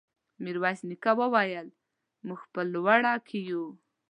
[0.43, 1.67] ميرويس نيکه وويل:
[2.27, 3.65] موږ په لوړه کې يو.